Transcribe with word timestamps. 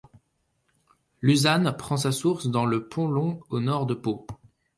L'Uzan 1.21 1.73
prend 1.73 1.95
sa 1.95 2.11
source 2.11 2.47
dans 2.47 2.65
le 2.65 2.87
Pont-Long 2.87 3.39
au 3.51 3.59
nord 3.59 3.85
de 3.85 3.93
Pau. 3.93 4.25